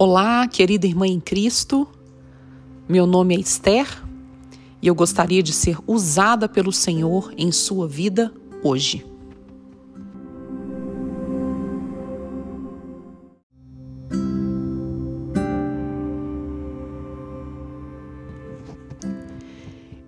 [0.00, 1.84] Olá, querida irmã em Cristo.
[2.88, 4.00] Meu nome é Esther
[4.80, 8.32] e eu gostaria de ser usada pelo Senhor em sua vida
[8.62, 9.04] hoje.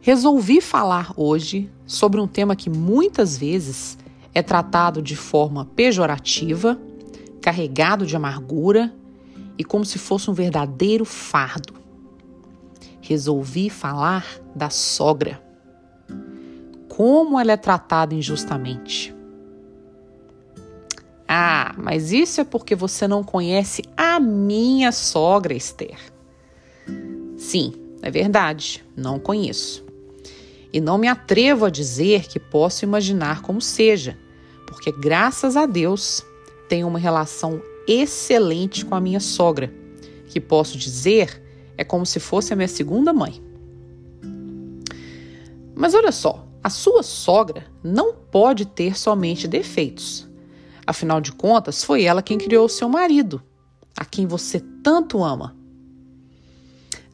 [0.01, 3.99] Resolvi falar hoje sobre um tema que muitas vezes
[4.33, 6.81] é tratado de forma pejorativa,
[7.43, 8.95] carregado de amargura
[9.59, 11.75] e como se fosse um verdadeiro fardo.
[13.01, 15.43] Resolvi falar da sogra.
[16.89, 19.15] Como ela é tratada injustamente.
[21.27, 25.99] Ah, mas isso é porque você não conhece a minha sogra, Esther.
[27.37, 27.73] Sim,
[28.03, 29.85] é verdade, não conheço.
[30.73, 34.19] E não me atrevo a dizer que posso imaginar como seja,
[34.67, 36.25] porque graças a Deus
[36.69, 39.73] tenho uma relação excelente com a minha sogra,
[40.29, 41.43] que posso dizer
[41.77, 43.43] é como se fosse a minha segunda mãe.
[45.75, 50.29] Mas olha só, a sua sogra não pode ter somente defeitos.
[50.87, 53.43] Afinal de contas, foi ela quem criou seu marido,
[53.97, 55.57] a quem você tanto ama.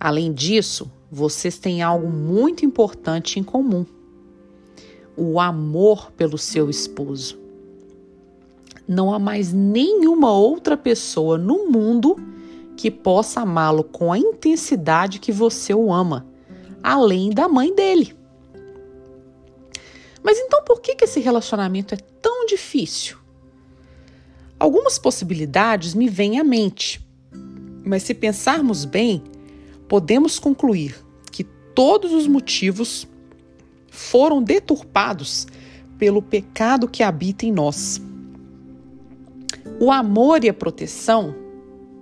[0.00, 3.86] Além disso, vocês têm algo muito importante em comum:
[5.16, 7.45] o amor pelo seu esposo.
[8.86, 12.16] Não há mais nenhuma outra pessoa no mundo
[12.76, 16.26] que possa amá-lo com a intensidade que você o ama,
[16.82, 18.14] além da mãe dele.
[20.22, 23.16] Mas então por que, que esse relacionamento é tão difícil?
[24.58, 27.04] Algumas possibilidades me vêm à mente,
[27.84, 29.22] mas se pensarmos bem,
[29.88, 30.96] podemos concluir
[31.30, 33.06] que todos os motivos
[33.88, 35.46] foram deturpados
[35.98, 38.00] pelo pecado que habita em nós.
[39.78, 41.34] O amor e a proteção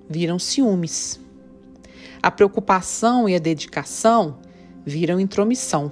[0.09, 1.19] viram ciúmes.
[2.23, 4.39] A preocupação e a dedicação
[4.87, 5.91] viram intromissão.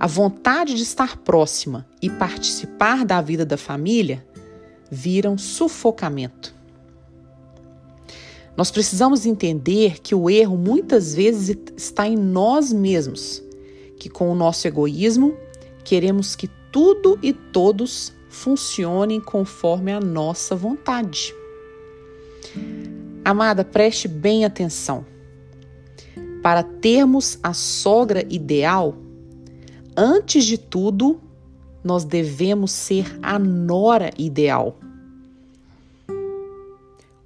[0.00, 4.26] A vontade de estar próxima e participar da vida da família
[4.90, 6.52] viram sufocamento.
[8.56, 13.40] Nós precisamos entender que o erro muitas vezes está em nós mesmos,
[13.96, 15.36] que com o nosso egoísmo
[15.84, 21.34] queremos que tudo e todos funcionem conforme a nossa vontade.
[23.24, 25.04] Amada, preste bem atenção.
[26.42, 28.94] Para termos a sogra ideal,
[29.96, 31.20] antes de tudo,
[31.82, 34.78] nós devemos ser a nora ideal.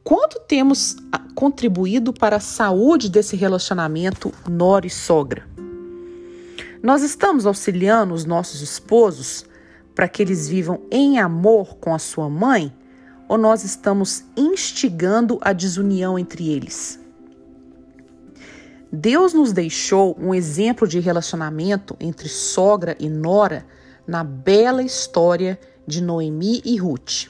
[0.03, 0.97] Quanto temos
[1.35, 5.47] contribuído para a saúde desse relacionamento nora e sogra?
[6.83, 9.45] Nós estamos auxiliando os nossos esposos
[9.95, 12.73] para que eles vivam em amor com a sua mãe?
[13.29, 16.99] Ou nós estamos instigando a desunião entre eles?
[18.93, 23.65] Deus nos deixou um exemplo de relacionamento entre sogra e nora
[24.07, 27.29] na bela história de Noemi e Ruth.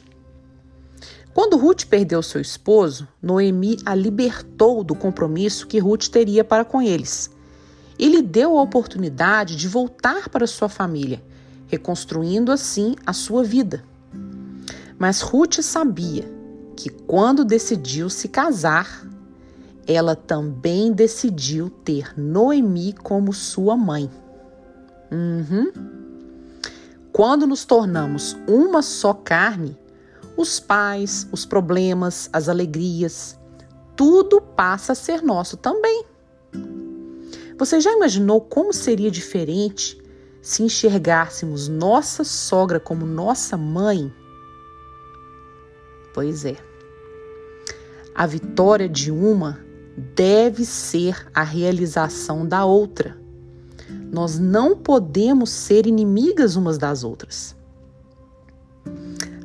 [1.35, 6.81] Quando Ruth perdeu seu esposo, Noemi a libertou do compromisso que Ruth teria para com
[6.81, 7.31] eles
[7.99, 11.23] e lhe deu a oportunidade de voltar para sua família
[11.71, 13.85] reconstruindo assim a sua vida.
[14.99, 16.31] Mas Ruth sabia
[16.77, 19.07] que quando decidiu se casar,
[19.87, 24.11] ela também decidiu ter Noemi como sua mãe.
[25.11, 25.73] Uhum.
[27.13, 29.77] Quando nos tornamos uma só carne,
[30.37, 33.39] os pais, os problemas, as alegrias,
[33.97, 36.05] tudo passa a ser nosso também.
[37.59, 40.00] Você já imaginou como seria diferente
[40.43, 44.13] se enxergássemos nossa sogra como nossa mãe,
[46.15, 46.57] pois é,
[48.15, 49.61] a vitória de uma
[50.15, 53.19] deve ser a realização da outra.
[54.11, 57.57] Nós não podemos ser inimigas umas das outras.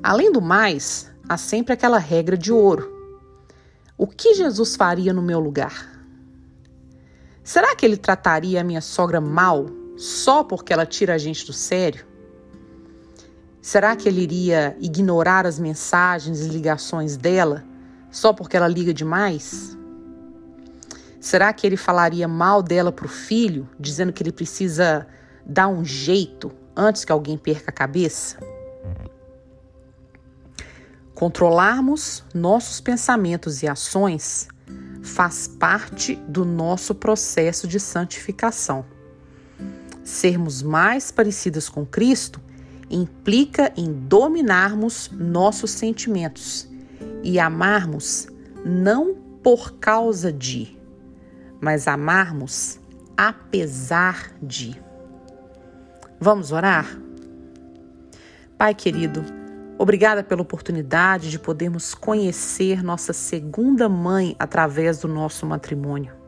[0.01, 2.93] Além do mais, há sempre aquela regra de ouro.
[3.97, 5.91] O que Jesus faria no meu lugar?
[7.43, 11.53] Será que ele trataria a minha sogra mal só porque ela tira a gente do
[11.53, 12.05] sério?
[13.61, 17.63] Será que ele iria ignorar as mensagens e ligações dela
[18.11, 19.75] só porque ela liga demais?
[21.19, 25.07] Será que ele falaria mal dela para o filho, dizendo que ele precisa
[25.43, 28.37] dar um jeito antes que alguém perca a cabeça?
[31.15, 34.47] Controlarmos nossos pensamentos e ações
[35.01, 38.85] faz parte do nosso processo de santificação.
[40.05, 42.39] Sermos mais parecidas com Cristo
[42.91, 46.69] implica em dominarmos nossos sentimentos
[47.23, 48.27] e amarmos
[48.63, 50.77] não por causa de,
[51.59, 52.79] mas amarmos
[53.17, 54.79] apesar de.
[56.19, 56.99] Vamos orar?
[58.59, 59.25] Pai querido,
[59.75, 66.24] obrigada pela oportunidade de podermos conhecer nossa segunda mãe através do nosso matrimônio.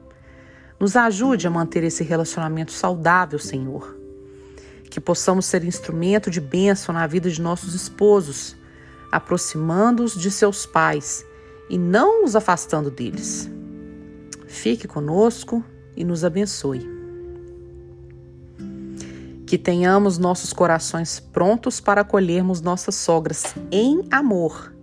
[0.80, 3.98] Nos ajude a manter esse relacionamento saudável, Senhor.
[4.90, 8.56] Que possamos ser instrumento de bênção na vida de nossos esposos,
[9.12, 11.26] aproximando-os de seus pais
[11.70, 13.50] e não os afastando deles.
[14.48, 15.64] Fique conosco
[15.96, 16.88] e nos abençoe.
[19.48, 24.74] Que tenhamos nossos corações prontos para acolhermos nossas sogras em amor.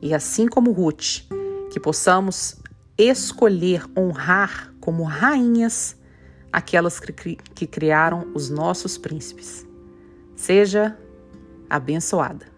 [0.00, 1.22] E assim como Ruth,
[1.70, 2.56] que possamos
[2.96, 5.96] escolher honrar como rainhas
[6.52, 9.64] aquelas que, criaram os nossos príncipes.
[10.36, 10.98] Seja
[11.70, 12.51] abençoada.